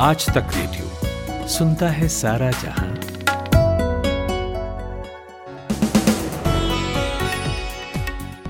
[0.00, 2.94] आज तक रेडियो सुनता है सारा जहाँ।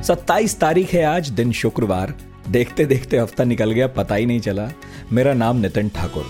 [0.03, 2.15] सत्ताईस तारीख है आज, दिन शुक्रवार।
[2.49, 4.71] देखते देखते हफ़्ता निकल गया, पता ही नहीं चला।
[5.13, 6.27] मेरा नाम नितिन ठाकुर।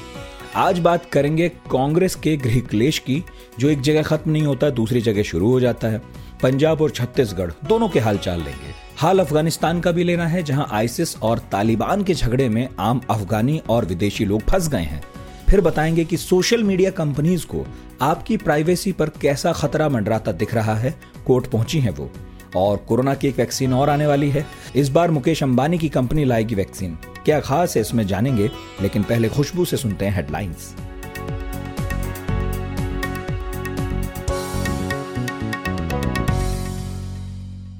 [0.57, 3.25] आज बात करेंगे कांग्रेस के गृह क्लेश की,
[3.59, 6.03] जो एक जगह खत्म नहीं होता, दूसरी जगह शुरू हो जाता है।
[6.43, 10.69] पंजाब और छत्तीसगढ़, दोनों के हाल चाल लेंगे। हाल अफ़गानिस्तान का भी लेना है, जहाँ
[10.73, 15.03] आईसिस और तालिबान के झगड़े में आम अफगानी और विदेशी लोग फंस गए हैं।
[15.51, 17.67] फिर बताएँगे कि सोशल मीडिया कंपनीज़ को
[18.03, 22.11] आपकी प्राइवेसी पर कैसा खतरा मंडराता दिख रहा है, कोर्ट पहुँची है वो।
[22.57, 24.47] और कोरोना की एक वैक्सीन और आने वाली है।
[24.77, 28.51] इस बार मुकेश अंबानी की कंपनी लाएगी वैक्सीन। क्या खास है, इसमें जानेंगे,
[28.83, 30.75] लेकिन पहले खुशबू से सुनते हैं हेडलाइंस।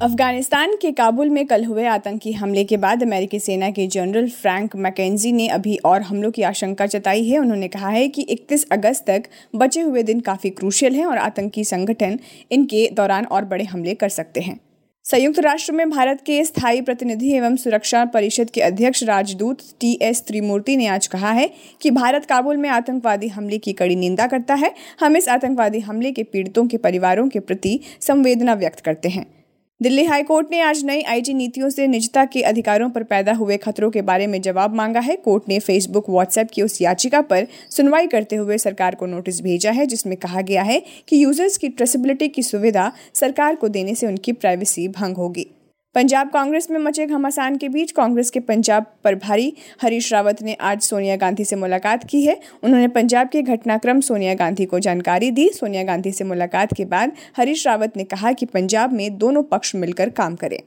[0.03, 4.77] अफ़गानिस्तान के काबुल में कल हुए आतंकी हमले के बाद अमेरिकी सेना के जनरल फ्रैंक
[4.77, 9.05] मैकेंजी ने अभी और हमलों की आशंका जताई है। उन्होंने कहा है कि 31 अगस्त
[9.07, 9.23] तक
[9.57, 12.19] बचे हुए दिन काफ़ी क्रूशियल हैं और आतंकी संगठन
[12.51, 14.59] इनके दौरान और बड़े हमले कर सकते हैं।
[15.05, 20.23] संयुक्त राष्ट्र में भारत के स्थायी प्रतिनिधि एवं सुरक्षा परिषद के अध्यक्ष राजदूत टी एस
[20.27, 21.51] त्रिमूर्ति ने आज कहा है
[21.81, 26.13] कि भारत काबुल में आतंकवादी हमले की कड़ी निंदा करता है। हम इस आतंकवादी हमले
[26.13, 29.38] के पीड़ितों के परिवारों के प्रति संवेदना व्यक्त करते हैं।
[29.81, 33.91] दिल्ली हाईकोर्ट ने आज नई आईटी नीतियों से निजता के अधिकारों पर पैदा हुए खतरों
[33.91, 38.07] के बारे में जवाब मांगा है। कोर्ट ने फेसबुक, व्हाट्सएप की उस याचिका पर सुनवाई
[38.07, 42.29] करते हुए सरकार को नोटिस भेजा है, जिसमें कहा गया है कि यूज़र्स की ट्रेसिबिलिटी
[42.29, 45.47] की सुविधा सरकार को देने से उनकी प्राइवेसी भंग होगी।
[45.95, 50.81] पंजाब कांग्रेस में मचे घमासान के बीच कांग्रेस के पंजाब प्रभारी हरीश रावत ने आज
[50.81, 55.49] सोनिया गांधी से मुलाकात की है। उन्होंने पंजाब के घटनाक्रम सोनिया गांधी को जानकारी दी।
[55.51, 59.75] सोनिया गांधी से मुलाकात के बाद हरीश रावत ने कहा कि पंजाब में दोनों पक्ष
[59.75, 60.59] मिलकर काम करें।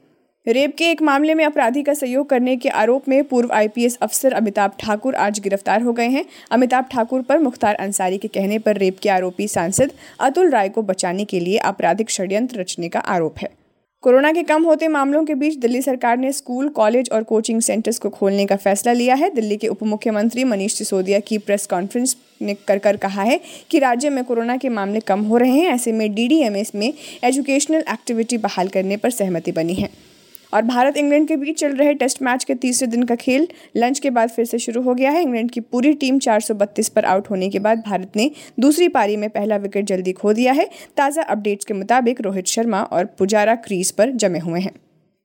[0.46, 4.32] रेप के एक मामले में अपराधी का सहयोग करने के आरोप में पूर्व आईपीएस अफसर
[4.32, 8.76] अमिताभ ठाकुर आज गिरफ़्तार हो गए हैं। अमिताभ ठाकुर पर मुख्तार अंसारी के कहने पर
[8.76, 13.38] रेप के आरोपी सांसद अतुल राय को बचाने के लिए आपराधिक षड्यंत्र रचने का आरोप
[13.38, 13.61] है।
[14.02, 17.98] कोरोना के कम होते मामलों के बीच दिल्ली सरकार ने स्कूल, कॉलेज और कोचिंग सेंटर्स
[17.98, 22.16] को खोलने का फैसला लिया है। दिल्ली के उप मुख्यमंत्री मनीष सिसोदिया की प्रेस कॉन्फ्रेंस
[22.42, 23.40] ने कर कर कहा है
[23.70, 26.92] कि राज्य में कोरोना के मामले कम हो रहे हैं, ऐसे में डीडीएमएस में
[27.24, 30.11] एजुकेशनल एक्टिविटी बहाल करने पर सहमति बनी है।
[30.52, 33.98] और भारत इंग्लैंड के बीच चल रहे टेस्ट मैच के तीसरे दिन का खेल लंच
[33.98, 37.30] के बाद फिर से शुरू हो गया है। इंग्लैंड की पूरी टीम 432 पर आउट
[37.30, 38.30] होने के बाद भारत ने
[38.60, 42.82] दूसरी पारी में पहला विकेट जल्दी खो दिया है। ताज़ा अपडेट्स के मुताबिक रोहित शर्मा
[42.82, 44.74] और पुजारा क्रीज पर जमे हुए हैं।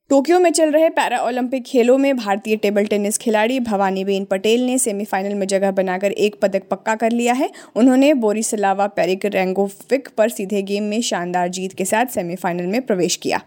[0.10, 4.66] टोक्यो में चल रहे पैरा ओलंपिक खेलों में भारतीय टेबल टेनिस खिलाड़ी भवानी बेन पटेल
[4.66, 10.08] ने सेमीफाइनल में जगह बनाकर एक पदक पक्का कर लिया है। उन्होंने बोरिसलावा पेरिक रेंगोविक
[10.18, 13.42] पर सीधे गेम में शानदार जीत के साथ सेमीफाइनल में प्रवेश किया।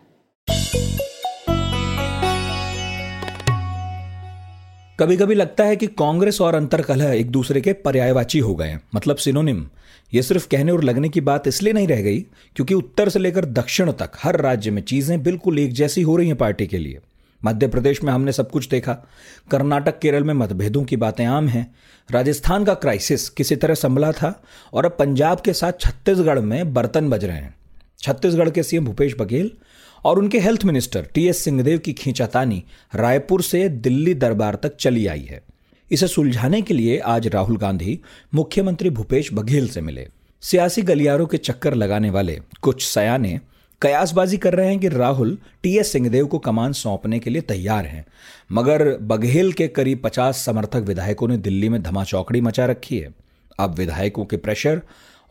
[5.00, 8.78] कभी कभी लगता है कि कांग्रेस और अंतर कलह एक दूसरे के पर्यायवाची हो गए
[8.94, 9.66] मतलब सिनोनिम
[10.14, 12.20] ये सिर्फ़ कहने और लगने की बात इसलिए नहीं रह गई
[12.56, 16.26] क्योंकि उत्तर से लेकर दक्षिण तक हर राज्य में चीज़ें बिल्कुल एक जैसी हो रही
[16.26, 16.98] हैं पार्टी के लिए।
[17.44, 18.92] मध्य प्रदेश में हमने सब कुछ देखा।
[19.50, 21.74] कर्नाटक, केरल में मतभेदों की बातें आम हैं।
[22.10, 27.10] राजस्थान का क्राइसिस किसी तरह संभला था और अब पंजाब के साथ छत्तीसगढ़ में बर्तन
[27.10, 27.54] बज रहे हैं।
[27.98, 29.50] छत्तीसगढ़ के सीएम भूपेश बघेल
[30.04, 32.62] और उनके health minister T S Singhdeo की खींचातानी
[32.94, 35.42] रायपुर से दिल्ली दरबार तक चली आई है।
[35.90, 37.98] इसे सुलझाने के लिए आज राहुल गांधी
[38.34, 40.06] मुख्यमंत्री भूपेश बघेल से मिले।
[40.42, 43.38] सियासी गलियारों के चक्कर लगाने वाले कुछ सयाने
[43.82, 47.86] कयासबाजी कर रहे हैं कि राहुल टी एस सिंहदेव को कमान सौंपने के लिए तैयार
[47.86, 48.04] हैं,
[48.52, 53.14] मगर बघेल के करीब पचास समर्थक विधायकों ने दिल्ली में धमाचौकड़ी मचा रखी है।
[53.58, 54.80] अब विधायकों के प्रेशर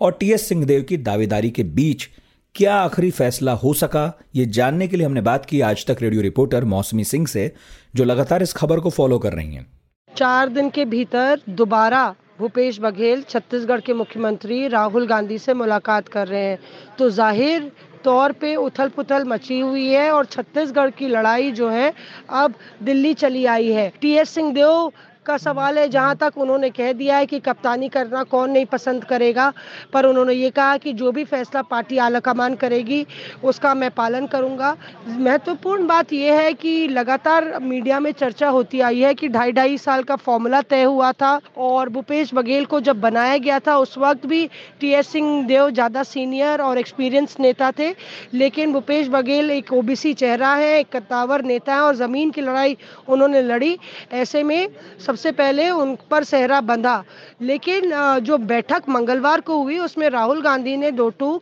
[0.01, 2.07] और टी एस सिंहदेव की दावेदारी के बीच
[2.55, 4.01] क्या आखिरी फैसला हो सका?
[4.35, 7.51] ये जानने के लिए हमने बात की आज तक रेडियो रिपोर्टर मौसमी सिंह से,
[7.95, 9.65] जो लगातार इस खबर को फॉलो कर रही हैं।
[10.11, 12.03] चार दिन के भीतर दोबारा
[12.39, 16.59] भूपेश बघेल छत्तीसगढ़ के मुख्यमंत्री राहुल गांधी से मुलाकात कर रहे हैं।
[16.97, 17.71] तो ज़ाहिर
[18.03, 21.93] तौर पे उथल पुथल मची हुई है और छत्तीसगढ़ की लड़ाई जो है,
[22.31, 24.91] अब दिल्ली चली आई है। टी एस सिंहदेव
[25.29, 29.03] का सवाल है, जहाँ तक उन्होंने कह दिया है कि कप्तानी करना कौन नहीं पसंद
[29.05, 29.51] करेगा,
[29.93, 33.05] पर उन्होंने ये कहा कि जो भी फैसला पार्टी आलाकमान करेगी,
[33.43, 34.75] उसका मैं पालन करूँगा।
[35.09, 39.77] महत्वपूर्ण बात यह है कि लगातार मीडिया में चर्चा होती आई है कि ढाई ढाई
[39.79, 43.97] साल का फॉर्मूला तय हुआ था और भूपेश बघेल को जब बनाया गया था, उस
[43.97, 44.49] वक्त भी
[44.79, 47.89] टी एस सिंह देव ज़्यादा सीनियर और एक्सपीरियंस नेता थे,
[48.33, 52.77] लेकिन भूपेश बघेल एक ओबीसी चेहरा है, एक कद्दावर नेता है और ज़मीन की लड़ाई
[53.07, 53.77] उन्होंने लड़ी।
[54.13, 54.67] ऐसे में
[54.99, 57.03] सबसे पहले उन पर सेहरा बंधा।
[57.41, 61.41] लेकिन जो बैठक मंगलवार को हुई, उसमें राहुल गांधी ने टूक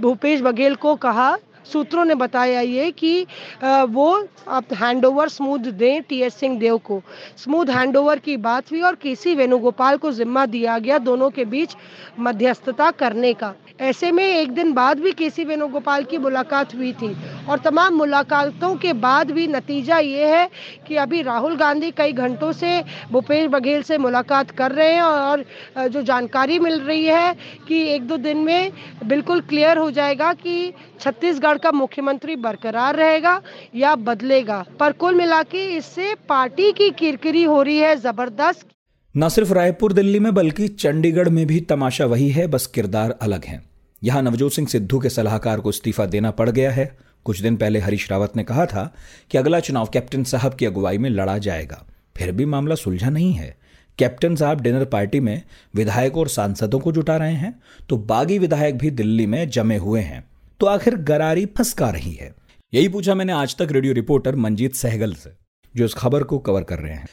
[0.00, 1.36] भूपेश बघेल को कहा
[1.72, 3.26] सूत्रों ने बताया ये कि
[3.62, 4.08] वो
[4.48, 7.00] आप हैंड ओवर स्मूथ दें टी एस सिंह देव को।
[7.38, 11.30] स्मूथ हैंड ओवर की बात हुई और के सी वेणुगोपाल को जिम्मा दिया गया दोनों
[11.30, 11.76] के बीच
[12.20, 16.92] मध्यस्थता करने का। ऐसे में एक दिन बाद भी के सी वेणुगोपाल की मुलाकात हुई
[16.92, 17.14] थी
[17.48, 20.48] और तमाम मुलाकातों के बाद भी नतीजा ये है
[20.88, 22.82] कि अभी राहुल गांधी कई घंटों से
[23.12, 25.44] भूपेश बघेल से मुलाकात कर रहे हैं और
[25.88, 27.34] जो जानकारी मिल रही है
[27.68, 28.72] कि एक दो दिन में
[29.04, 33.40] बिल्कुल क्लियर हो जाएगा कि छत्तीसगढ़ का मुख्यमंत्री बरकरार रहेगा
[33.74, 38.66] या बदलेगा। पर कुल मिला इससे पार्टी की किरकिरी हो रही है, ज़बरदस्त।
[39.14, 43.44] न सिर्फ़ रायपुर, दिल्ली में, बल्कि चंडीगढ़ में भी तमाशा वही है, बस किरदार अलग
[43.44, 43.62] है।
[44.02, 47.78] यहाँ नवजोत सिंह सिद्धू के सलाहकार को इस्तीफा देना पड़ गया है। कुछ दिन पहले
[47.78, 48.94] हरीश रावत ने कहा था
[49.30, 51.84] कि अगला चुनाव कैप्टन साहब की अगुवाई में लड़ा जाएगा।
[52.16, 53.56] फिर भी मामला सुलझा नहीं है।
[53.98, 55.42] कैप्टन साहब डिनर पार्टी में
[55.74, 60.00] विधायकों और सांसदों को जुटा रहे हैं तो बागी विधायक भी दिल्ली में जमे हुए
[60.00, 60.29] हैं।
[60.60, 62.34] तो आखिर गरारी फंसका रही है।
[62.72, 65.30] यही पूछा मैंने आज तक रेडियो रिपोर्टर मंजीत सहगल से,
[65.74, 67.06] जो इस खबर को कवर कर रहे हैं।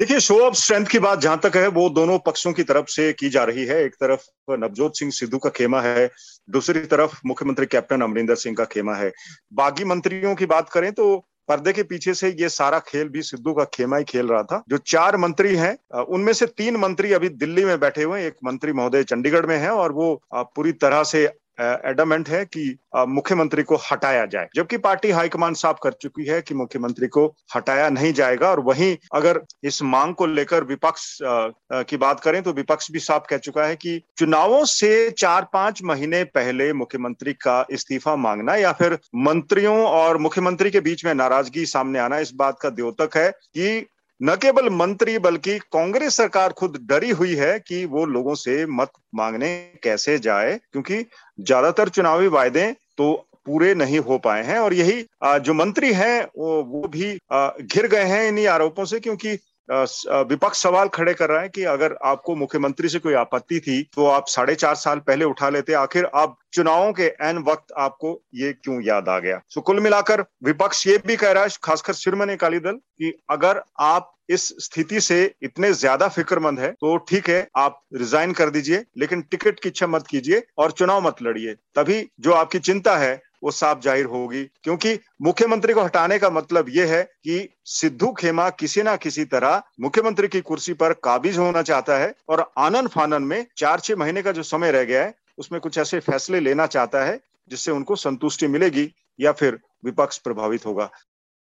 [0.00, 3.12] देखिए, शो ऑफ़ स्ट्रेंथ की बात जहाँ तक है, वो दोनों पक्षों की तरफ़ से
[3.12, 6.10] की जा रही है। एक तरफ़ नवजोत सिंह सिद्धू का खेमा है,
[6.48, 9.12] दूसरी तरफ़ मुख्यमंत्री कैप्टन अमरिंदर सिंह का खेमा है।
[9.52, 11.16] बागी मंत्रियों की बात करें तो
[11.48, 14.62] पर्दे के पीछे से ये सारा खेल भी सिद्धू का खेमा ही खेल रहा था।
[14.68, 18.36] जो चार मंत्री हैं, उनमें से तीन मंत्री अभी दिल्ली में बैठे हुए हैं। एक
[18.44, 21.26] मंत्री महोदय चंडीगढ़ में है और वो पूरी तरह से
[21.58, 22.62] एडमेंट है कि
[23.08, 27.88] मुख्यमंत्री को हटाया जाए। जबकि पार्टी हाईकमान साफ़ कर चुकी है कि मुख्यमंत्री को हटाया
[27.90, 32.90] नहीं जाएगा और वहीं अगर इस मांग को लेकर विपक्ष की बात करें तो विपक्ष
[32.90, 38.16] भी साफ़ कह चुका है कि चुनावों से चार पाँच महीने पहले मुख्यमंत्री का इस्तीफा
[38.16, 42.70] मांगना या फिर मंत्रियों और मुख्यमंत्री के बीच में नाराज़गी सामने आना, इस बात का
[42.70, 43.86] द्योतक है कि
[44.20, 48.90] न केवल मंत्री बल्कि कांग्रेस सरकार खुद डरी हुई है कि वो लोगों से मत
[49.14, 51.04] मांगने कैसे जाए, क्योंकि
[51.38, 53.12] ज़्यादातर चुनावी वायदे तो
[53.46, 55.04] पूरे नहीं हो पाए हैं। और यही
[55.40, 57.12] जो मंत्री हैं, वो भी
[57.64, 59.36] घिर गए हैं इन्हीं आरोपों से, क्योंकि
[59.70, 64.06] विपक्ष सवाल खड़े कर रहा है कि अगर आपको मुख्यमंत्री से कोई आपत्ति थी तो
[64.08, 68.52] आप साढ़े चार साल पहले उठा लेते, आखिर अब चुनावों के एन वक्त आपको ये
[68.54, 69.40] क्यों याद आ गया?
[69.48, 73.62] सो कुल मिलाकर विपक्ष ये भी कह रहा है, खासकर शिरोमणि अकाली दल, कि अगर
[73.80, 78.84] आप इस स्थिति से इतने ज़्यादा फिक्रमंद है तो ठीक है, आप रिजाइन कर दीजिए,
[78.98, 83.20] लेकिन टिकट की इच्छा मत कीजिए और चुनाव मत लड़िए। तभी जो आपकी चिंता है
[83.42, 88.48] वो साफ़ ज़ाहिर होगी। क्योंकि मुख्यमंत्री को हटाने का मतलब ये है कि सिद्धू खेमा
[88.50, 93.22] किसी ना किसी तरह मुख्यमंत्री की कुर्सी पर काबिज होना चाहता है और आनंद फानन
[93.22, 96.66] में चार छह महीने का जो समय रह गया है, उसमें कुछ ऐसे फैसले लेना
[96.68, 97.18] चाहता है
[97.50, 98.88] जिससे उनको संतुष्टि मिलेगी
[99.18, 100.90] या फिर विपक्ष प्रभावित होगा।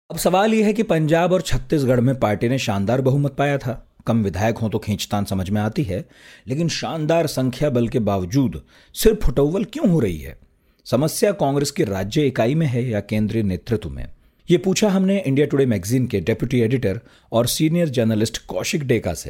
[0.09, 3.81] अब सवाल यह है कि पंजाब और छत्तीसगढ़ में पार्टी ने शानदार बहुमत पाया था।
[4.07, 6.03] कम विधायक हों तो खींचतान समझ में आती है,
[6.47, 8.61] लेकिन शानदार संख्या बल के बावजूद
[8.95, 10.37] सिर्फ़ फुटौवल क्यों हो रही है?
[10.85, 14.05] समस्या कांग्रेस की राज्य इकाई में है या केंद्रीय नेतृत्व में?
[14.49, 16.99] ये पूछा हमने इंडिया टुडे मैगजीन के डेप्यूटी एडिटर
[17.31, 19.29] और सीनियर जर्नलिस्ट कौशिक डेका से।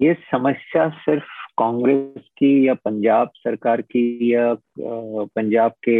[0.00, 1.24] ये समस्या सिर्फ़
[1.58, 5.98] कांग्रेस की या पंजाब सरकार की या पंजाब के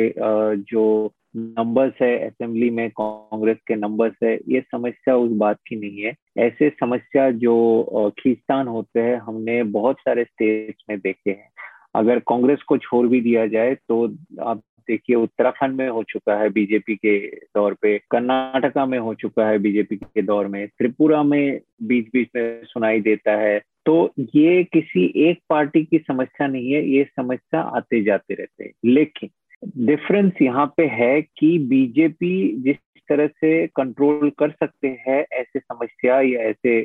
[0.70, 6.02] जो नंबर्स है असेंबली में कांग्रेस के नंबर्स है, ये समस्या उस बात की नहीं
[6.02, 6.14] है।
[6.46, 11.48] ऐसे समस्या जो खींचतान होते हैं, हमने बहुत सारे स्टेट्स में देखे हैं।
[11.94, 14.04] अगर कांग्रेस को छोड़ भी दिया जाए तो
[14.40, 17.18] आप देखिए, उत्तराखंड में हो चुका है बीजेपी के
[17.56, 22.28] दौर पे, कर्नाटका में हो चुका है बीजेपी के दौर में, त्रिपुरा में बीच बीच
[22.36, 27.61] में सुनाई देता है। तो ये किसी एक पार्टी की समस्या नहीं है, ये समस्या
[27.61, 29.30] आते जाते रहते हैं। लेकिन
[29.87, 32.76] डिफरेंस यहाँ पे है कि बीजेपी जिस
[33.08, 36.80] तरह से कंट्रोल कर सकते हैं, ऐसे समस्या या ऐसे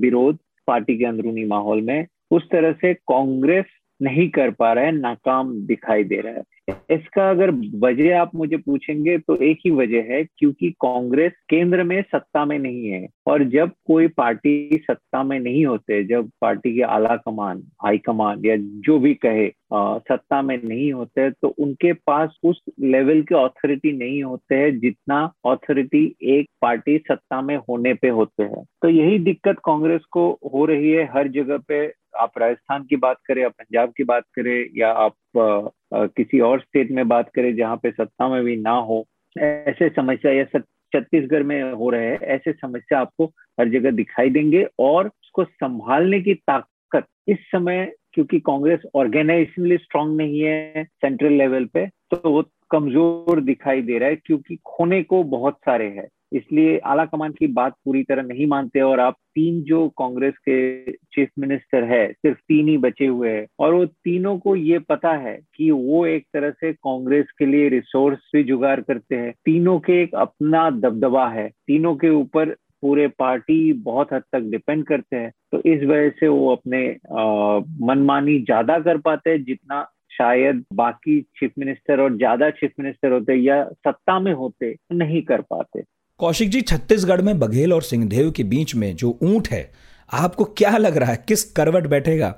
[0.00, 3.64] विरोध पार्टी के अंदरूनी माहौल में, उस तरह से कांग्रेस
[4.02, 6.42] नहीं कर पा रहा है नाकाम दिखाई दे रहा है।
[6.90, 12.02] इसका अगर वजह आप मुझे पूछेंगे तो एक ही वजह है क्योंकि कांग्रेस केंद्र में
[12.02, 16.82] सत्ता में नहीं है और जब कोई पार्टी सत्ता में नहीं होते जब पार्टी के
[16.82, 21.92] आला कमान हाई कमान या जो भी कहे आ, सत्ता में नहीं होते तो उनके
[21.92, 27.94] पास उस लेवल के ऑथोरिटी नहीं होते हैं जितना ऑथोरिटी एक पार्टी सत्ता में होने
[27.94, 31.86] पे होते हैं। तो यही दिक्कत कांग्रेस को हो रही है हर जगह पे
[32.16, 36.60] आप राजस्थान की बात करें या पंजाब की बात करें या आप आ, किसी और
[36.60, 39.06] स्टेट में बात करें जहाँ पे सत्ता में भी ना हो
[39.38, 44.66] ऐसे समस्या या छत्तीसगढ़ में हो रहे हैं ऐसे समस्या आपको हर जगह दिखाई देंगे
[44.78, 51.64] और उसको संभालने की ताकत इस समय क्योंकि कांग्रेस ऑर्गेनाइजेशनली स्ट्रांग नहीं है सेंट्रल लेवल
[51.64, 56.78] पे तो वो कमज़ोर दिखाई दे रहा है क्योंकि खोने को बहुत सारे हैं। इसलिए
[56.86, 61.28] आला कमान की बात पूरी तरह नहीं मानते और आप तीन जो कांग्रेस के चीफ
[61.38, 65.38] मिनिस्टर है, सिर्फ़ तीन ही बचे हुए हैं, और वो तीनों को ये पता है
[65.56, 70.02] कि वो एक तरह से कांग्रेस के लिए रिसोर्स भी जुगाड़ करते हैं। तीनों के
[70.02, 75.30] एक अपना दबदबा है, तीनों के ऊपर पूरे पार्टी बहुत हद तक डिपेंड करते हैं
[75.52, 76.86] तो इस वजह से वो अपने
[77.86, 83.34] मनमानी ज़्यादा कर पाते हैं, जितना शायद बाकी चीफ मिनिस्टर और ज़्यादा चीफ मिनिस्टर होते
[83.36, 85.82] या सत्ता में होते, नहीं कर पाते।
[86.20, 89.70] कौशिक जी, छत्तीसगढ़ में बघेल और सिंहदेव के बीच में जो ऊँट है,
[90.12, 91.24] आपको क्या लग रहा है?
[91.28, 92.28] किस करवट बैठेगा?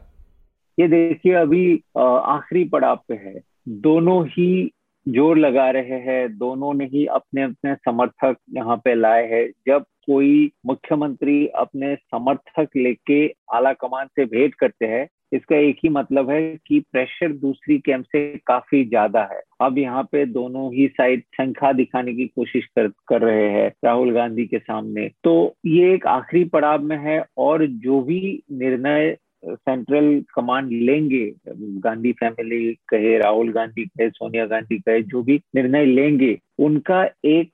[0.78, 4.71] ये देखिए, अभी आखिरी पड़ाव पे है। दोनों ही
[5.06, 9.85] ज़ोर लगा रहे हैं, दोनों ने ही अपने अपने समर्थक यहाँ पे लाए हैं। जब
[10.06, 16.30] कोई मुख्यमंत्री अपने समर्थक लेके आला कमान से भेंट करते हैं इसका एक ही मतलब
[16.30, 21.23] है कि प्रेशर दूसरी कैंप से काफ़ी ज़्यादा है। अब यहाँ पे दोनों ही साइड
[21.35, 26.06] शंखा दिखाने की कोशिश कर कर रहे हैं राहुल गांधी के सामने। तो ये एक
[26.06, 33.52] आखिरी पड़ाव में है और जो भी निर्णय सेंट्रल कमांड लेंगे, गांधी फैमिली कहे, राहुल
[33.52, 37.50] गांधी कहे, सोनिया गांधी कहे, जो भी निर्णय लेंगे, उनका एक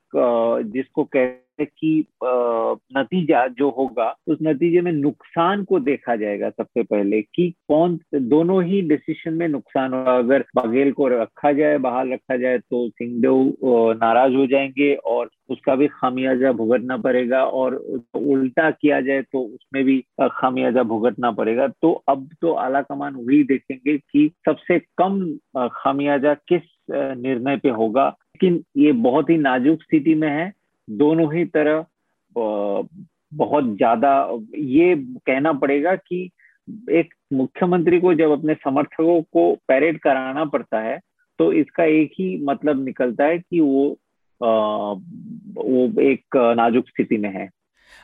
[0.73, 1.27] जिसको कह
[1.65, 2.05] कि
[2.97, 8.63] नतीजा जो होगा उस नतीजे में नुकसान को देखा जाएगा सबसे पहले कि कौन, दोनों
[8.65, 13.55] ही डिसीज़न में नुकसान होगा। अगर बघेल को रखा जाए, बहाल रखा जाए तो सिंहदेव
[14.03, 17.75] नाराज़ हो जाएँगे और उसका भी खामियाजा भुगतना पड़ेगा और
[18.15, 19.99] उल्टा किया जाए तो उसमें भी
[20.33, 25.39] खामियाजा भुगतना पड़ेगा। तो अब तो आला कमान वही देखेंगे कि सबसे कम
[25.73, 30.53] खामियाजा किस निर्णय पे होगा। लेकिन ये बहुत ही नाजुक स्थिति में है।
[30.89, 31.85] दोनों ही तरह
[32.37, 34.11] बहुत ज़्यादा,
[34.55, 36.31] ये कहना पड़ेगा कि
[36.91, 40.99] एक मुख्यमंत्री को जब अपने समर्थकों को पैरेड कराना पड़ता है
[41.39, 43.89] तो इसका एक ही मतलब निकलता है कि वो
[44.41, 47.49] वो एक नाजुक स्थिति में है।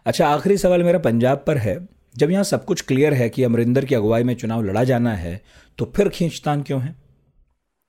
[0.06, 1.78] अच्छा आखिरी सवाल मेरा पंजाब पर है।
[2.16, 5.40] जब यहाँ सब कुछ क्लियर है कि अमरिंदर की अगुवाई में चुनाव लड़ा जाना है
[5.78, 6.94] तो फिर खींचतान क्यों है?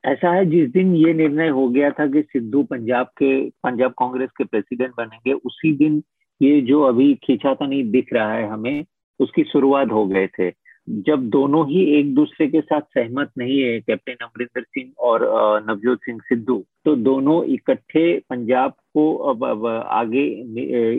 [0.05, 4.29] ऐसा है, जिस दिन ये निर्णय हो गया था कि सिद्धू पंजाब के, पंजाब कांग्रेस
[4.37, 6.03] के प्रेसिडेंट बनेंगे, उसी दिन
[6.41, 8.85] ये जो अभी खींचाता नहीं दिख रहा है हमें,
[9.19, 10.51] उसकी शुरुआत हो गए थे।
[10.89, 15.21] जब दोनों ही एक दूसरे के साथ सहमत नहीं है, कैप्टन अमरिंदर सिंह और
[15.69, 20.25] नवजोत सिंह सिद्धू तो दोनों इकट्ठे पंजाब को अब, अब आगे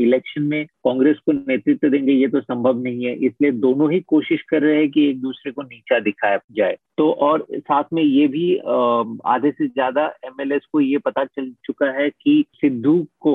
[0.02, 4.42] इलेक्शन में कांग्रेस को नेतृत्व देंगे ये तो संभव नहीं है। इसलिए दोनों ही कोशिश
[4.50, 8.26] कर रहे हैं कि एक दूसरे को नीचा दिखाया जाए। तो और साथ में ये
[8.28, 13.34] भी आधे से ज़्यादा एमएलए को ये पता चल चुका है कि सिद्धू को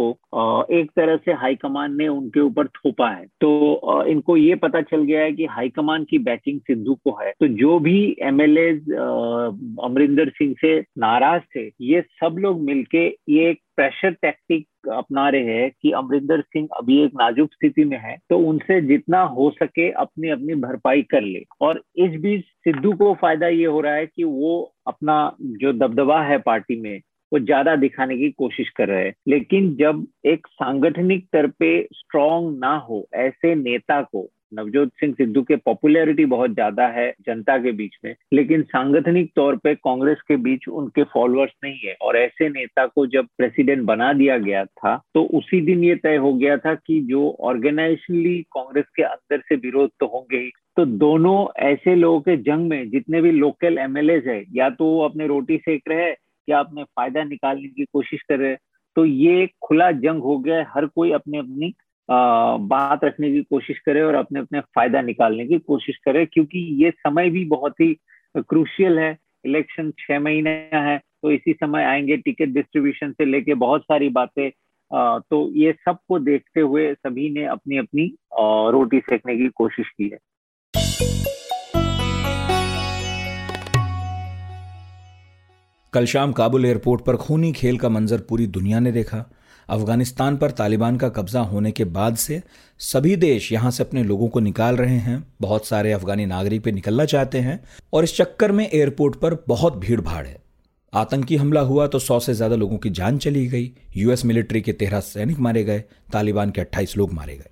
[0.72, 5.22] एक तरह से हाईकमान ने उनके ऊपर थोपा है। तो इनको ये पता चल गया
[5.22, 8.70] है कि हाईकमान की बैचिंग सिद्धू को है। तो जो भी एमएलए
[9.86, 15.54] अमरिंदर सिंह से नाराज़ थे ये सब लोग मिलके ये एक प्रेशर टैक्टिक अपना रहे
[15.54, 19.90] हैं कि अमरिंदर सिंह अभी एक नाजुक स्थिति में है तो उनसे जितना हो सके
[19.92, 24.06] अपनी अपनी भरपाई कर ले। और इस बीच सिद्धू को फ़ायदा ये हो रहा है
[24.06, 27.02] कि वो अपना जो दबदबा है पार्टी में,
[27.32, 32.58] वो ज़्यादा दिखाने की कोशिश कर रहे हैं। लेकिन जब एक सांगठनिक तर पे स्ट्रांग
[32.60, 37.72] ना हो, ऐसे नेता को नवजोत सिंह सिद्धू के पॉपुलैरिटी बहुत ज़्यादा है जनता के
[37.74, 42.50] बीच में, लेकिन सांगठनिक तौर पे कांग्रेस के बीच उनके फॉलोअर्स नहीं है। और ऐसे
[42.50, 46.58] नेता को जब प्रेसिडेंट बना दिया गया था तो उसी दिन ये तय हो गया
[46.58, 51.96] था कि जो ऑर्गेनाइजली कांग्रेस के अंदर से विरोध तो होंगे ही तो दोनों ऐसे
[51.96, 55.82] लोगों के जंग में जितने भी लोकल एमएलए है, या तो वो अपने रोटी सेक
[55.90, 56.16] रहे हैं,
[56.48, 58.58] या अपने फ़ायदा निकालने की कोशिश कर रहे हैं
[58.96, 61.74] तो ये खुला जंग हो गया है। हर कोई अपनी अपनी
[62.10, 66.92] बात रखने की कोशिश करे और अपने अपने फ़ायदा निकालने की कोशिश करे, क्योंकि ये
[66.92, 67.94] समय भी बहुत ही
[68.38, 73.82] क्रूशियल है। इलेक्शन छह महीने है तो इसी समय आएँगे टिकट डिस्ट्रीब्यूशन से लेके बहुत
[73.82, 74.50] सारी बातें।
[75.22, 78.06] तो ये सबको देखते हुए सभी ने अपनी अपनी
[78.72, 80.18] रोटी सेकने की कोशिश की है।
[85.94, 89.20] कल शाम काबुल एयरपोर्ट पर खूनी खेल का मंजर पूरी दुनिया ने देखा।
[89.70, 92.42] अफ़गानिस्तान पर तालिबान का कब्जा होने के बाद से
[92.82, 96.72] सभी देश यहाँ से अपने लोगों को निकाल रहे हैं। बहुत सारे अफगानी नागरिक भी
[96.72, 97.60] निकलना चाहते हैं
[97.94, 100.38] और इस चक्कर में एयरपोर्ट पर बहुत भीड़ भाड़ है।
[100.94, 104.74] आतंकी हमला हुआ तो सौ से ज़्यादा लोगों की जान चली गई। यूएस मिलिट्री के
[104.74, 105.80] तेरह सैनिक मारे गए,
[106.14, 107.50] तालिबान के अट्ठाईस लोग मारे गए।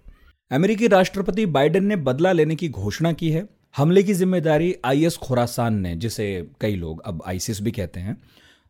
[0.52, 5.80] अमेरिकी राष्ट्रपति बाइडेन ने बदला लेने की घोषणा की है। हमले की ज़िम्मेदारी आईएस खुरासान
[5.82, 8.18] ने, जिसे कई लोग अब आईसिस भी कहते हैं,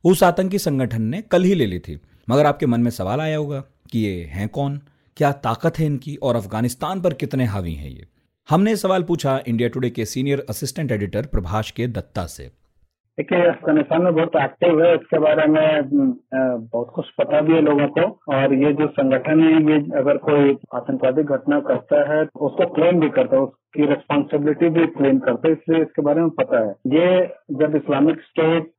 [0.03, 3.37] उस आतंकी संगठन ने कल ही ले ली थी। मगर आपके मन में सवाल आया
[3.37, 3.59] होगा
[3.91, 4.79] कि ये हैं कौन?
[5.17, 6.15] क्या ताकत है इनकी?
[6.15, 8.07] और अफ़गानिस्तान पर कितने हावी हैं ये?
[8.49, 12.51] हमने सवाल पूछा इंडिया टुडे के senior assistant editor Prabhash K Dutta से।
[13.17, 15.89] देखिए, अफ़गानिस्तान में बहुत एक्टिव है। इसके बारे में
[16.33, 20.55] बहुत कुछ पता भी है लोगों को। और ये जो संगठन है, ये अगर कोई
[20.75, 25.47] आतंकवादी घटना करता है तो उसको क्लेम भी करता है। उसकी रिस्पॉन्सिबिलिटी भी क्लेम करते
[25.47, 27.05] है, इसलिए इसके बारे में पता है। ये
[27.59, 28.69] जब इस्लामिक स्टेट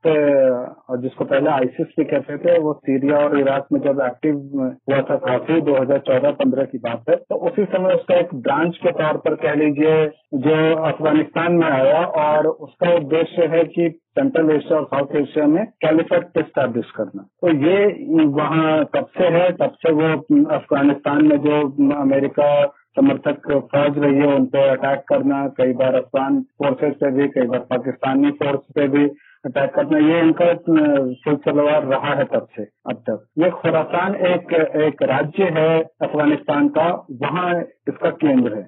[1.03, 5.17] जिसको पहले आईसिस भी कहते थे, वो सीरिया और इराक में जब एक्टिव हुआ था,
[5.17, 9.55] काफ़ी 2014-15 की बात है तो उसी समय उसका एक ब्रांच के तौर पर कह
[9.55, 15.47] लीजिए, जो अफ़गानिस्तान में आया और उसका उद्देश्य है कि सेंट्रल एशिया और साउथ एशिया
[15.47, 19.51] में कैलिफेट स्टैब्लिश करना। तो ये वहाँ तब से है?
[19.55, 20.09] तब से वो
[20.55, 21.61] अफ़गानिस्तान में जो
[21.97, 22.49] अमेरिका
[22.97, 27.47] समर्थक फौज रही है उन पर अटैक करना कई बार अफगान फोर्सेज पे भी कई
[27.47, 29.05] बार पाकिस्तानी फोर्स पे भी
[29.45, 35.03] अटैक करना ये इनका सिलसिलेवार रहा है तब से अब तक। ये खुरासान एक एक
[35.03, 36.87] राज्य है अफ़गानिस्तान का
[37.23, 38.63] वहाँ इसका केंद्र है।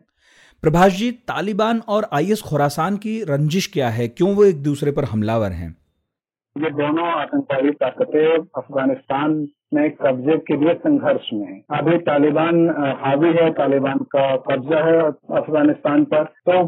[0.63, 4.09] प्रभाष जी तालिबान और आईएस खुरासान की रंजिश क्या है?
[4.09, 5.77] क्यों वो एक दूसरे पर हमलावर हैं?
[6.57, 9.35] ये दोनों आतंकवादी ताकतें अफ़गानिस्तान
[9.73, 12.69] में कब्जे के लिए संघर्ष में। है अभी तालिबान
[13.01, 14.99] हावी है, तालिबान का कब्जा है
[15.39, 16.59] अफ़गानिस्तान पर। तो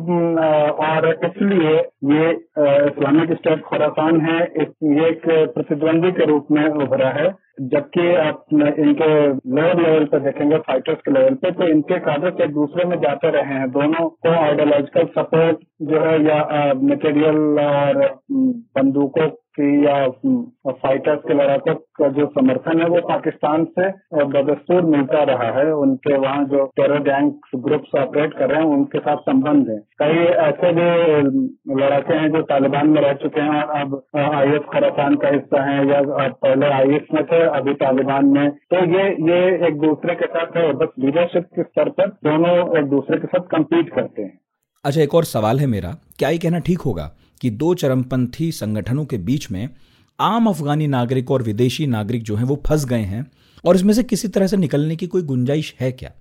[0.84, 1.74] और इसलिए
[2.12, 8.44] ये इस्लामिक स्टेट खुरासान है ये एक प्रतिद्वंदी के रूप में उभरा है। जबकि आप
[8.52, 12.96] इनके लोअर लेवल पे देखेंगे फाइटर्स के लेवल पे तो इनके कागज़ एक दूसरे में
[13.00, 16.38] जाते रहे हैं। दोनों को आइडियोलॉजिकल सपोर्ट जो है या
[16.84, 18.02] मटेरियल और
[18.76, 19.28] बंदूकों
[19.58, 19.96] की या
[20.72, 23.88] फाइटर्स के लड़ाकों का जो समर्थन है वो पाकिस्तान से
[24.32, 27.30] बदस्तूर मिलता रहा है। उनके वहाँ जो टेरर गैंग
[27.64, 30.88] ग्रुप्स ऑपरेट कर रहे हैं, उनके साथ संबंध है। कई ऐसे भी
[31.80, 35.78] लड़ाके हैं जो तालिबान में रह चुके हैं। और अब आईएस खरासान का हिस्सा है
[35.88, 40.26] या पहले आई एस में थे, अभी तालिबान में। तो ये ये एक दूसरे के
[40.28, 44.38] साथ है बस लीडरशिप के स्तर पर दोनों एक दूसरे के साथ कम्पीट करते हैं।
[44.84, 49.04] अच्छा एक और सवाल है मेरा। क्या ये कहना ठीक होगा कि दो चरमपंथी संगठनों
[49.04, 49.68] के बीच में
[50.20, 53.30] आम अफगानी नागरिक और विदेशी नागरिक जो हैं वो फंस गए हैं,
[53.64, 56.12] और इसमें से किसी तरह से निकलने की कोई गुंजाइश है क्या?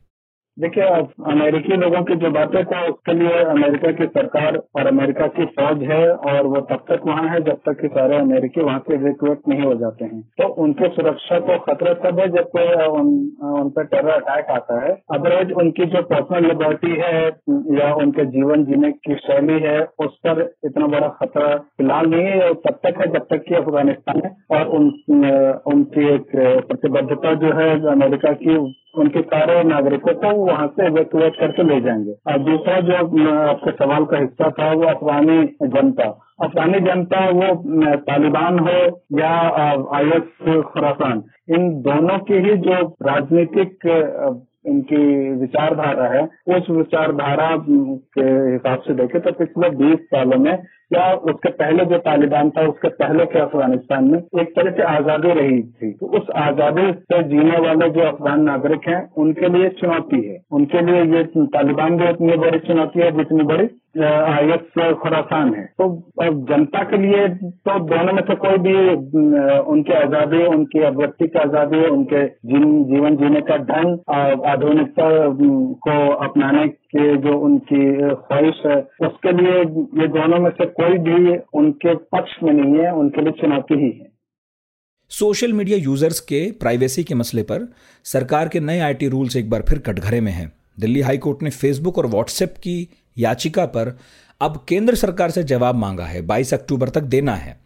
[0.58, 0.84] देखिए
[1.32, 5.84] अमेरिकी लोगों की जो बातें तो उसके लिए अमेरिका की सरकार और अमेरिका की फौज
[5.84, 9.48] है और वो तब तक वहाँ है जब तक कि सारे अमेरिकी वहाँ से इवेक्यूएट
[9.48, 13.12] नहीं हो जाते हैं। तो उनकी सुरक्षा को खतरा तब है जब उन,
[13.60, 17.22] उन पर टेरर अटैक आता है। अदरवाइज़ उनकी जो पर्सनल लिबर्टी है
[17.80, 22.54] या उनके जीवन जीने की शैली है उस पर इतना बड़ा खतरा फ़िलहाल नहीं है
[22.66, 24.92] तब तक है जब तक कि अफ़गानिस्तान है और उन
[25.68, 26.36] उनकी एक
[26.68, 28.58] प्रतिबद्धता जो है अमेरिका की
[28.98, 34.06] उनके सारे नागरिकों को वहाँ से इवेक्यूएट करके ले जाएँगे। और दूसरा जो आपके सवाल
[34.06, 36.10] का हिस्सा था, वो अफगानी जनता।
[36.44, 38.78] अफगानी जनता, वो तालिबान हो
[39.20, 39.32] या
[39.98, 47.50] आईएस खुरासान, इन दोनों की ही जो राजनीतिक इनकी विचारधारा है, उस विचारधारा
[48.18, 50.58] के हिसाब से देखें तो पिछले 20 सालों में
[50.92, 54.20] या उसके पहले जो तालिबान था, उसके पहले के अफ़गानिस्तान में?
[54.42, 58.88] एक तरह से आज़ादी रही थी। तो उस आज़ादी से जीने वाले जो अफगान नागरिक
[58.90, 63.44] हैं, उनके लिए चुनौती है। उनके लिए ये तालिबान भी इतनी बड़ी चुनौती है, जितनी
[63.46, 65.86] बड़ी आईएस खुरासान है। तो
[66.48, 68.74] जनता के लिए तो दोनों में से कोई भी
[69.68, 75.08] उनकी आज़ादी, उनकी अभिव्यक्ति की आज़ादी, उनके जीवन जीने का ढंग आधुनिकता
[75.86, 75.96] को
[76.26, 77.80] अपनाने के जो उनकी
[78.16, 79.60] ख्वाहिश है, उसके लिए
[80.02, 83.92] ये दोनों में से कोई भी उनके पक्ष में नहीं है, उनके लिए चुनौती ही
[84.00, 84.12] है।
[85.12, 87.68] सोशल मीडिया यूज़र्स के प्राइवेसी के मसले पर
[88.06, 91.98] सरकार के नए आईटी रूल्स एक बार फिर कटघरे में हैं। दिल्ली हाईकोर्ट ने फेसबुक
[91.98, 93.98] और व्हाट्सएप की याचिका पर
[94.42, 97.58] अब केंद्र सरकार से जवाब मांगा है 22 अक्टूबर तक देना है।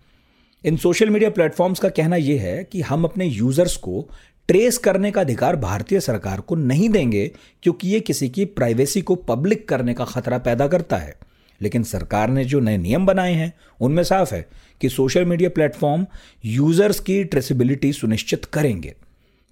[0.66, 4.10] इन सोशल मीडिया प्लेटफॉर्म्स का कहना यह है कि हम अपने यूज़र्स को
[4.48, 7.32] ट्रेस करने का अधिकार भारतीय सरकार को नहीं देंगे,
[7.64, 11.16] क्योंकि ये किसी की प्राइवेसी को पब्लिक करने का खतरा पैदा करता है।
[11.62, 14.50] लेकिन सरकार ने जो नए नियम बनाए हैं, उनमें साफ़ है
[14.82, 16.06] कि सोशल मीडिया प्लेटफॉर्म
[16.46, 18.96] यूज़र्स की ट्रेसिबिलिटी सुनिश्चित करेंगे।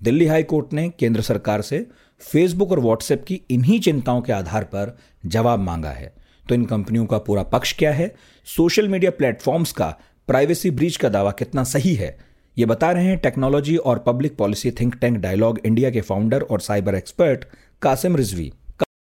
[0.04, 1.88] दिल्ली हाई कोर्ट ने केंद्र सरकार से
[2.32, 6.13] फेसबुक और व्हाट्सएप की इन्हीं चिंताओं के आधार पर जवाब मांगा है।
[6.49, 8.15] तो इन कंपनियों का पूरा पक्ष क्या है?
[8.45, 9.97] सोशल मीडिया प्लेटफॉर्म्स का
[10.28, 12.29] प्राइवेसी ब्रीच का दावा कितना सही है?
[12.60, 16.62] ये बता रहे हैं टेक्नोलॉजी और public policy think tank dialogue India के फाउंडर और
[16.62, 17.43] साइबर एक्सपर्ट
[17.82, 18.52] कासिम रिजवी।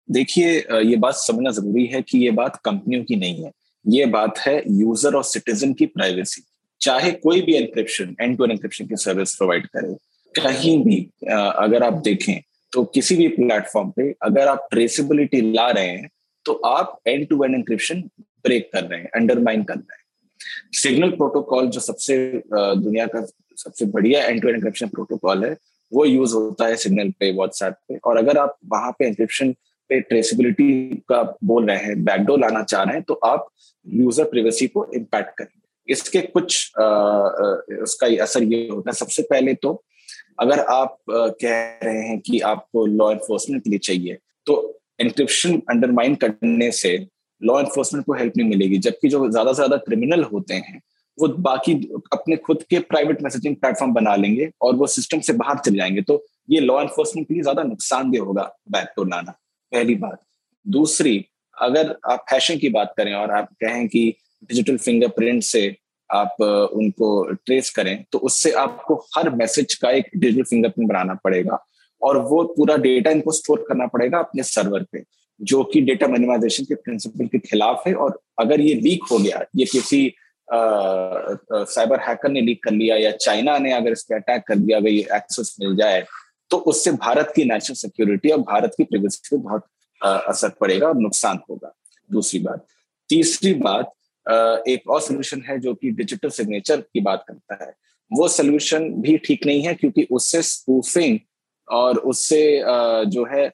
[0.10, 3.52] देखिए ये बात समझना ज़रूरी है कि ये बात कंपनियों की नहीं है।
[3.86, 6.44] ये बात है यूज़र और सिटीजन की प्राइवेसी।
[6.82, 9.94] चाहे कोई भी एनक्रिप्शन एंड टू एनक्रिप्शन की सर्विस प्रोवाइड करे,
[10.36, 12.40] कहीं भी अगर आप देखें
[12.74, 16.10] तो किसी भी प्लेटफॉर्म पे अगर आप ट्रेसिबिलिटी ला रहे हैं
[16.46, 18.02] तो आप end to end encryption
[18.46, 20.06] break कर रहे हैं अंडरमाइन कर रहे हैं।
[20.74, 22.18] सिग्नल प्रोटोकॉल जो सबसे
[22.54, 23.26] दुनिया का
[23.58, 25.56] सबसे बढ़िया एंड टू एनक्रिप्शन प्रोटोकॉल है।
[25.92, 29.52] वो यूज़ होता है सिग्नल पे व्हाट्सएप पे। और अगर आप वहाँ पे एनक्रिप्शन
[29.90, 33.48] पे ट्रेसिबिलिटी का बोल रहे हैं बैकडोर लाना चाह रहे हैं तो आप
[33.86, 36.86] यूज़र प्रिवेसी को इम्पैक्ट करेंगे। इसके कुछ आ,
[37.84, 39.84] उसका असर ये होता है सबसे पहले तो
[40.40, 44.18] अगर आप कह रहे हैं कि आपको लॉ एनफोर्समेंट के लिए चाहिए
[44.48, 44.56] तो
[45.02, 46.98] इंक्रिप्शन अंडरमाइन करने से
[47.42, 50.82] लॉ एनफोर्समेंट को हेल्प नहीं मिलेगी जबकि जो ज़्यादा से ज़्यादा क्रिमिनल होते हैं
[51.18, 51.74] वो बाकी
[52.14, 56.02] अपने खुद के प्राइवेट मैसेजिंग प्लेटफॉर्म बना लेंगे और वो सिस्टम से बाहर चले जाएँगे।
[56.02, 59.32] तो ये लॉ एनफोर्समेंट के लिए ज़्यादा नुकसानदेह होगा बैकडोर लाना,
[59.72, 60.22] पहली बात।
[60.66, 61.26] दूसरी,
[61.58, 65.76] अगर आप फ़ैशन की बात करें और आप कहें कि डिजिटल फिंगरप्रिंट से
[66.10, 71.60] आप उनको ट्रेस करें तो उससे आपको हर मैसेज का एक डिजिटल फिंगरप्रिंट बनाना पड़ेगा
[72.02, 75.04] और वो पूरा डेटा इनको स्टोर करना पड़ेगा अपने सर्वर पे,
[75.40, 79.44] जो कि डेटा मिनिमाइजेशन के प्रिंसिपल के खिलाफ है। और अगर ये लीक हो गया,
[79.56, 80.14] ये किसी
[80.50, 84.78] साइबर हैकर ने लीक कर लिया या चाइना ने अगर इस पर अटैक कर दिया,
[84.78, 86.06] अगर ये एक्सेस मिल जाए
[86.52, 89.66] तो उससे भारत की नेशनल सिक्योरिटी और भारत की प्रिवेसी पे बहुत
[90.02, 91.74] असर पड़ेगा और नुकसान होगा।
[92.10, 92.66] दूसरी बात।
[93.10, 93.92] तीसरी बात
[94.68, 97.74] एक और सोल्यूशन है जो कि डिजिटल सिग्नेचर की बात करता है।
[98.12, 101.20] वो सोल्यूशन भी ठीक नहीं है क्योंकि उससे स्पूफिंग
[101.68, 102.42] और उससे
[103.08, 103.46] जो है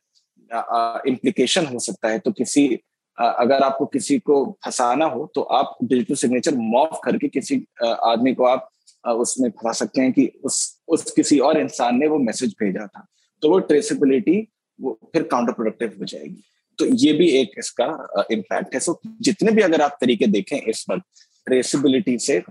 [1.07, 2.67] इम्प्लीकेशन हो सकता है। तो किसी
[3.17, 8.45] अगर आपको किसी को फंसाना हो तो आप डिजिटल सिग्नेचर मॉफ करके किसी आदमी को
[8.45, 8.69] आप
[9.03, 13.05] उसमें फंसा सकते हैं कि उस उस किसी और इंसान ने वो मैसेज भेजा था।
[13.43, 14.37] तो वो ट्रेसेबिलिटी
[14.79, 16.43] वो फिर काउंटर प्रोडक्टिव हो जाएगी।
[16.79, 17.85] तो ये भी एक इसका
[18.31, 22.43] इम्पैक्ट है। सो जितने भी अगर आप तरीके देखें इस वक्त ट्रेसेबिलिटी से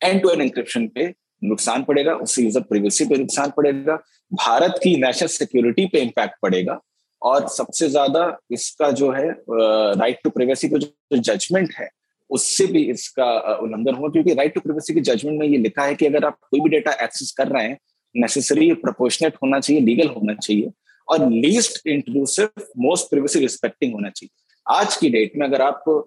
[0.00, 3.94] एंड टू एंड इंक्रिप्शन पे नुकसान पड़ेगा, उससे यूज़र प्रिवेसी पे नुकसान पड़ेगा,
[4.32, 6.80] भारत की नेशनल सिक्योरिटी पे इम्पैक्ट पड़ेगा।
[7.24, 11.88] और सबसे ज़्यादा इसका जो है राइट टू प्रिवेसी का जो जजमेंट है,
[12.30, 15.94] उससे भी इसका उल्लंघन हुआ। क्योंकि राइट टू प्रिवेसी के जजमेंट में ये लिखा है
[15.94, 17.78] कि अगर आप कोई भी डेटा एक्सेस कर रहे हैं
[18.14, 20.70] नेसेसरी प्रोपोर्शनेट होना चाहिए लीगल होना चाहिए
[21.08, 22.48] और least inclusive
[22.80, 24.30] most privacy respecting होना चाहिए।
[24.66, 26.00] आज की डेट में अगर आपको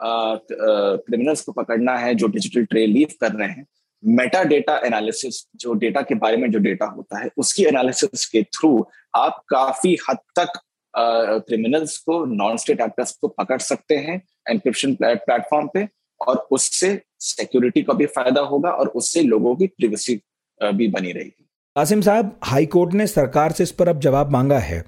[0.00, 3.66] क्रिमिनल्स को पकड़ना है, जो डिजिटल ट्रेल लीव कर रहे हैं
[4.02, 8.42] मेटा डेटा एनालिसिस जो डेटा के बारे में जो डेटा होता है उसकी एनालिसिस के
[8.42, 8.86] थ्रू
[9.16, 10.60] आप काफ़ी हद तक
[10.94, 15.88] क्रिमिनल्स को नॉन स्टेट एक्टर्स को पकड़ सकते हैं एनक्रिप्शन प्लेटफॉर्म पे
[16.20, 20.20] और उससे सिक्योरिटी का भी फ़ायदा होगा और उससे लोगों की प्रिवेसी
[20.60, 24.84] भी बनी रहेगी। कासिम साहब हाईकोर्ट ने सरकार से इस पर अब जवाब मांगा है।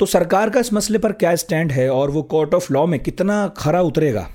[0.00, 2.98] तो सरकार का इस मसले पर क्या स्टैंड है और वो कोर्ट ऑफ़ लॉ में
[3.00, 4.28] कितना खरा उतरेगा?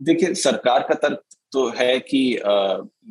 [0.00, 2.18] देखिए सरकार का तर्क तो है कि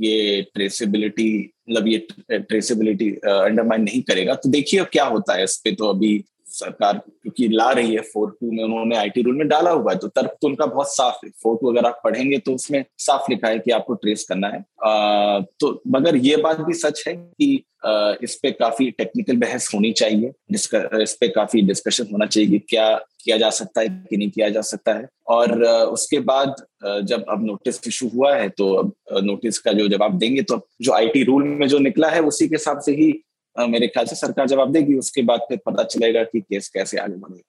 [0.06, 1.30] ये ट्रेसेबिलिटी
[1.70, 6.18] मतलब ये ट्रेसिबिलिटी अंडरमाइन नहीं करेगा। तो देखिए क्या होता है इस पे तो अभी
[6.60, 9.98] सरकार क्योंकि ला रही है फोर टू में उन्होंने आईटी रूल में डाला हुआ है
[10.00, 13.32] तो तर्क तो उनका बहुत साफ़ है। फोर टू अगर आप पढ़ेंगे तो उसमें साफ़
[13.32, 17.16] लिखा है कि आपको ट्रेस करना है। आ, तो मगर ये बात भी सच है
[17.16, 22.50] कि आ, इस पे काफ़ी टेक्निकल बहस होनी चाहिए इस पे काफ़ी डिस्कशन होना चाहिए
[22.50, 26.56] कि क्या किया जा सकता है कि नहीं किया जा सकता है। और उसके बाद
[27.08, 28.92] जब अब नोटिस इशू हुआ है तो अब
[29.24, 32.56] नोटिस का जो जवाब देंगे तो जो आईटी रूल में जो निकला है उसी के
[32.56, 33.12] हिसाब से ही
[33.68, 37.16] मेरे ख्याल से सरकार जवाब देगी, उसके बाद फिर पता चलेगा कि केस कैसे आगे
[37.16, 37.44] बढ़ेगा।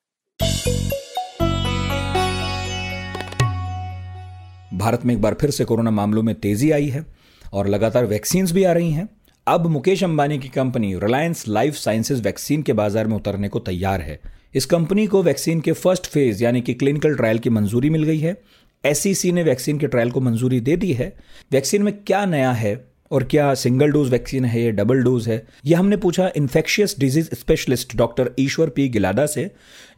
[4.75, 7.05] भारत में एक बार फिर से कोरोना मामलों में तेज़ी आई है
[7.53, 9.09] और लगातार वैक्सीन भी आ रही हैं।
[9.47, 14.01] अब मुकेश अंबानी की company Reliance life sciences vaccine के बाज़ार में उतरने को तैयार
[14.01, 14.21] है।
[14.55, 18.19] इस कंपनी को वैक्सीन के फ़र्स्ट फ़ेज़, यानी कि क्लिनिकल ट्रायल की मंजूरी मिल गई
[18.19, 18.37] है।
[18.85, 21.13] एस e ने वैक्सीन के ट्रायल को मंजूरी दे दी है।
[21.53, 22.75] वैक्सीन में क्या नया है
[23.11, 25.47] और क्या सिंगल डोज वैक्सीन है, या डबल डोज है?
[25.65, 29.51] यह हमने पूछा infectious disease specialist doctor Ishwar P Gilada से,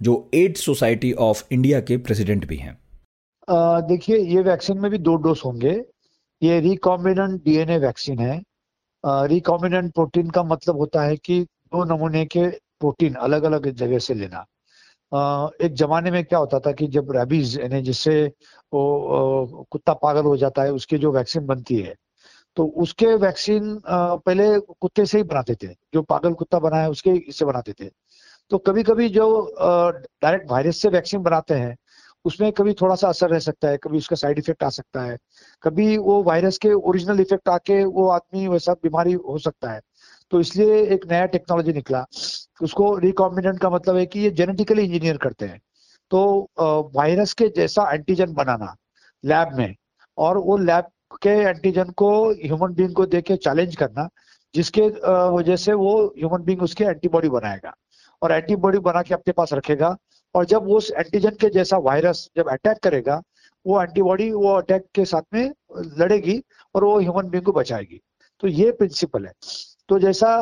[0.02, 2.78] जो एड्स सोसाइटी ऑफ़ इंडिया के प्रेसिडेंट भी हैं।
[3.88, 5.80] देखिए, ये वैक्सीन में भी दो डोज होंगे।
[6.42, 8.40] ये रिकॉम्बिनेंट डीएनए वैक्सीन है।
[9.04, 14.14] रिकॉम्बिनेंट प्रोटीन का मतलब होता है कि दो नमूने के प्रोटीन अलग अलग जगह से
[14.14, 14.44] लेना।
[15.62, 18.14] एक जमाने में क्या होता था कि जब रेबीज यानी जिससे
[18.72, 21.94] वो कुत्ता पागल हो जाता है, उसकी जो वैक्सीन बनती है
[22.56, 27.10] तो उसके वैक्सीन पहले कुत्ते से ही बनाते थे, जो पागल कुत्ता बना है उसके
[27.10, 27.90] इससे बनाते थे।
[28.50, 31.76] तो कभी कभी जो डायरेक्ट वायरस से वैक्सीन बनाते हैं,
[32.24, 35.16] उसमें कभी थोड़ा सा असर रह सकता है, कभी उसका साइड इफ़ेक्ट आ सकता है,
[35.62, 39.80] कभी वो वायरस के ओरिजिनल इफ़ेक्ट आके वो आदमी वैसा बीमारी हो सकता है।
[40.32, 42.04] तो इसलिए एक नया टेक्नोलॉजी निकला।
[42.62, 45.60] उसको रिकॉम्बिनेंट का मतलब है कि ये जेनेटिकली इंजीनियर करते हैं।
[46.10, 46.50] तो
[46.96, 48.74] वायरस के जैसा एंटीजन बनाना
[49.24, 49.74] लैब में,
[50.18, 50.84] और वो लैब
[51.22, 54.08] के एंटीजन को ह्यूमन बींग को देके चैलेंज करना,
[54.54, 54.82] जिसके
[55.36, 57.74] वजह से वो ह्यूमन बींग उसके एंटीबॉडी बनाएगा।
[58.22, 59.96] और एंटीबॉडी बना के अपने पास रखेगा,
[60.34, 63.20] और जब वो एंटीजन के जैसा वायरस जब अटैक करेगा,
[63.66, 65.52] वो एंटीबॉडी वो अटैक के साथ में
[65.98, 66.42] लड़ेगी,
[66.74, 68.00] और वो ह्यूमन बींग को बचाएगी।
[68.42, 69.32] तो ये प्रिंसिपल है।
[69.88, 70.36] तो जैसा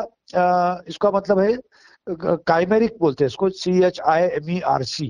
[0.88, 1.56] इसका मतलब है
[2.46, 5.06] काइमेरिक बोलते हैं इसको C H I M E R C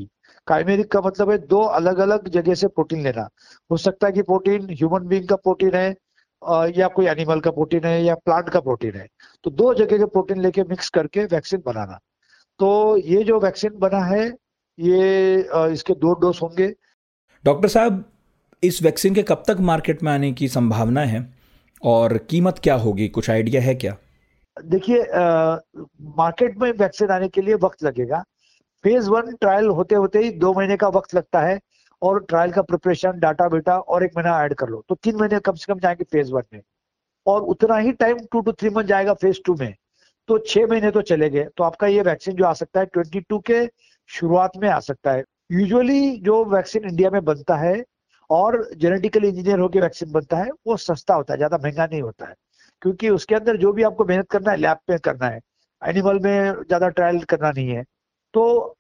[0.46, 3.28] chimeric का मतलब है दो अलग अलग जगह से प्रोटीन लेना।
[3.70, 5.88] हो सकता है कि प्रोटीन ह्यूमन बींग का प्रोटीन है
[6.72, 9.06] या कोई एनिमल का प्रोटीन है या प्लांट का प्रोटीन है।
[9.44, 11.98] तो दो जगह के प्रोटीन लेके मिक्स करके वैक्सीन बनाना।
[12.60, 14.26] तो ये जो वैक्सीन बना है
[14.78, 15.36] ये
[15.72, 16.72] इसके दो डोज होंगे।
[17.44, 18.04] डॉक्टर साहब
[18.62, 21.28] इस वैक्सीन के कब तक मार्केट में आने की संभावना है?
[21.82, 23.08] और कीमत क्या होगी?
[23.08, 23.96] कुछ आइडिया है क्या?
[24.56, 25.02] देखिए
[26.18, 28.22] मार्केट में वैक्सीन आने के लिए वक्त लगेगा।
[28.84, 31.58] फ़ेज़ वन ट्रायल होते होते ही दो महीने का वक्त लगता है
[32.02, 35.38] और ट्रायल का प्रिपरेशन डाटा बेटा और एक महीना ऐड कर लो। तो तीन महीने
[35.40, 36.60] कम से कम जाएँगे फ़ेज़ वन में।
[37.26, 39.74] और उतना ही time two to three month जाएगा फ़ेज़ टू में।
[40.28, 43.20] तो छह महीने तो चले गए। तो आपका ये वैक्सीन जो आ सकता है ट्वेंटी
[43.20, 43.66] टू के
[44.10, 47.84] शुरुआत में आ सकता है। यूजुअली जो वैक्सीन इंडिया में बनता है
[48.30, 52.26] और जेनेटिकली इंजीनियर होकर वैक्सीन बनता है, वो सस्ता होता है, ज़्यादा महँगा नहीं होता
[52.26, 52.34] है।
[52.82, 55.40] क्योंकि उसके अंदर जो भी आपको मेहनत करना है लैब पे करना है।
[55.82, 57.84] एनिमल में ज़्यादा ट्रायल करना नहीं है।
[58.34, 58.76] तो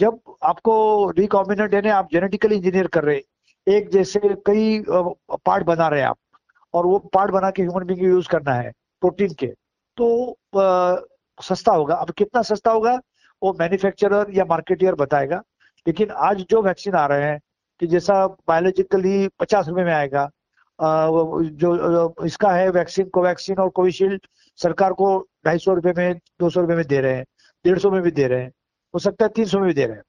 [0.00, 0.74] जब आपको
[1.18, 3.22] रिकॉम्बिनेंट यानी आप जेनेटिकली इंजीनियर कर रहे
[3.66, 6.18] एक जैसे कई पार्ट बना रहे आप
[6.74, 8.70] और वो पार्ट बना के ह्यूमन बींग यूज़ करना है
[9.02, 9.46] प्रोटीन के
[9.98, 10.08] तो
[10.56, 10.96] आ,
[11.38, 12.94] सस्ता होगा। अब कितना सस्ता होगा
[13.42, 15.42] वो मैन्युफैक्चरर या मार्केटियर बताएगा।
[15.86, 17.38] लेकिन आज जो वैक्सीन आ रहे हैं
[17.80, 20.22] कि जैसा बायोलॉजिकली पचास रुपए में आएगा
[20.78, 24.26] आ, जो इसका है वैक्सीन कोवैक्सीन और कोविशील्ड
[24.58, 27.24] सरकार को ढाई सौ रुपए में दो सौ रुपए में दे रहे हैं
[27.64, 28.52] डेढ़ सौ में भी दे रहे हैं।
[28.98, 30.02] हो सकता है तीन सौ में भी दे रहे हैं।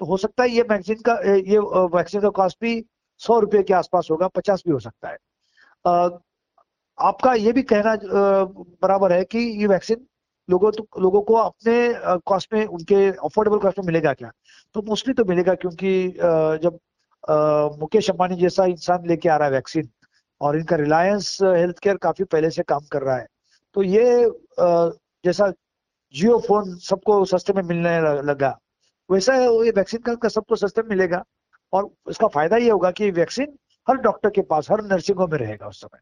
[0.00, 1.58] तो हो सकता है ये वैक्सीन का, ये
[1.90, 2.84] वैक्सीन का कॉस्ट भी
[3.20, 5.16] सौ रुपए के आसपास होगा, पचास भी हो सकता है।
[6.98, 7.94] आपका ये भी कहना
[8.82, 10.06] बराबर है कि ये वैक्सीन
[10.48, 14.30] लोगों तो लोगों को अपने कॉस्ट में, उनके अफोर्डेबल कॉस्ट में मिलेगा क्या?
[14.74, 16.08] तो मोस्टली तो मिलेगा क्योंकि
[16.62, 16.78] जब
[17.80, 19.88] मुकेश अंबानी जैसा इंसान लेके आ रहा है वैक्सीन
[20.40, 23.26] और इनका रिलायंस हेल्थ केयर काफ़ी पहले से काम कर रहा है।
[23.76, 24.30] तो ये
[25.24, 25.52] जैसा
[26.14, 28.58] जियो फ़ोन सबको सस्ते में मिलने लगा
[29.10, 31.22] वैसा है, ये वैक्सीन का सबको सस्ते में मिलेगा।
[31.72, 35.38] और इसका फ़ायदा ये होगा कि वैक्सीन हर डॉक्टर के पास, हर नर्सिंग होम में
[35.38, 35.98] रहेगा उस समय।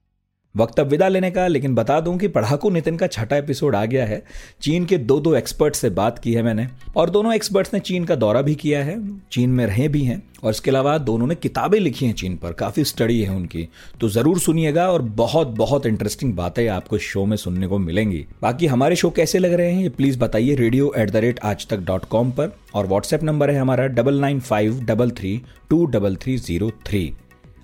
[0.54, 3.84] वक्त अब विदा लेने का, लेकिन बता दूँ कि पढ़ाकू नितिन का छठा एपिसोड आ
[3.84, 4.22] गया है।
[4.62, 8.04] चीन के दो दो एक्सपर्ट से बात की है मैंने, और दोनों एक्सपर्ट्स ने चीन
[8.04, 8.98] का दौरा भी किया है,
[9.32, 12.52] चीन में रहे भी हैं, और इसके अलावा दोनों ने किताबें लिखी हैं चीन पर,
[12.52, 13.68] काफ़ी स्टडी है उनकी।
[14.00, 18.24] तो ज़रूर सुनिएगा, और बहुत बहुत इंटरेस्टिंग बातें आपको इस शो में सुनने को मिलेंगी।
[18.42, 21.66] बाकी हमारे शो कैसे लग रहे हैं, ये प्लीज़ बताइए रेडियो एट द रेट आज
[21.66, 25.84] तक डॉट कॉम पर, और व्हाट्सएप नंबर है हमारा double nine five double three two
[25.86, 27.12] double three zero three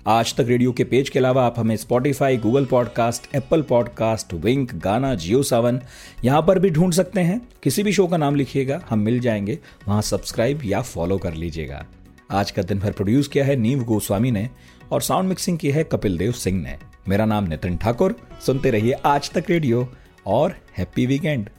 [0.07, 4.75] Aaj Tak radio के पेज के अलावा आप हमें Spotify Google podcast Apple podcast Wynk
[4.75, 5.81] Gaana Jio Saavn
[6.23, 9.59] यहाँ पर भी ढूंढ सकते हैं। किसी भी शो का नाम लिखिएगा, हम मिल जाएँगे।
[9.87, 11.85] वहाँ सब्सक्राइब या फॉलो कर लीजिएगा।
[12.31, 14.49] आज का दिन भर प्रोड्यूस किया है नीव गोस्वामी ने
[14.91, 16.77] और साउंड मिक्सिंग की है कपिल देव सिंह ने।
[17.09, 18.15] मेरा नाम नितिन ठाकुर,
[18.45, 19.93] सुनते रहिए आज तक रेडियो
[20.25, 21.49] और हैप्पी वीकेंड